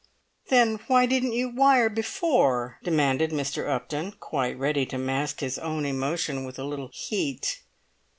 "Then 0.49 0.79
why 0.87 1.05
didn't 1.05 1.33
you 1.33 1.49
wire 1.53 1.87
before?" 1.87 2.79
demanded 2.83 3.29
Mr. 3.29 3.69
Upton, 3.69 4.13
quite 4.13 4.57
ready 4.57 4.83
to 4.87 4.97
mask 4.97 5.41
his 5.41 5.59
own 5.59 5.85
emotion 5.85 6.43
with 6.43 6.57
a 6.57 6.63
little 6.63 6.89
heat. 6.91 7.61